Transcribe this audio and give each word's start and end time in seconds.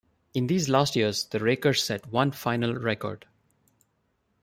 In 0.33 0.47
these 0.47 0.67
last 0.67 0.95
years, 0.95 1.25
the 1.25 1.37
Rakers 1.39 1.83
set 1.83 2.07
one 2.11 2.31
final 2.31 2.73
record. 2.73 3.27